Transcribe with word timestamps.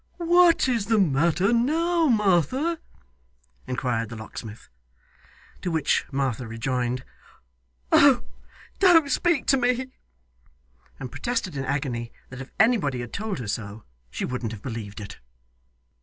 'What 0.17 0.67
is 0.67 0.87
the 0.87 0.97
matter 0.97 1.53
now, 1.53 2.07
Martha?' 2.07 2.79
inquired 3.67 4.09
the 4.09 4.15
locksmith. 4.15 4.67
To 5.61 5.69
which 5.69 6.05
Martha 6.11 6.47
rejoined, 6.47 7.05
'Oh! 7.91 8.23
don't 8.79 9.11
speak 9.11 9.45
to 9.45 9.57
me,' 9.57 9.91
and 10.99 11.11
protested 11.11 11.55
in 11.55 11.65
agony 11.65 12.11
that 12.31 12.41
if 12.41 12.49
anybody 12.59 13.01
had 13.01 13.13
told 13.13 13.37
her 13.37 13.47
so, 13.47 13.83
she 14.09 14.25
wouldn't 14.25 14.53
have 14.53 14.63
believed 14.63 14.99
it. 14.99 15.19